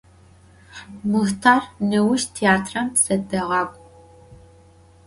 [1.09, 3.79] Muxhtar, nêuş têatram tızedeğak'u.